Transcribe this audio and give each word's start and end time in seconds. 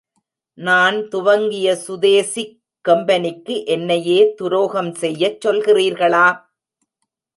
நான் 0.57 1.07
துவங்கிய 1.07 1.67
சுதேசிக் 1.87 2.55
கம்பெனிக்கு 2.85 3.55
என்னையே 3.65 4.19
துரோகம் 4.35 4.91
செய்யச் 4.93 5.39
சொல்கிறீர்களா? 5.47 6.25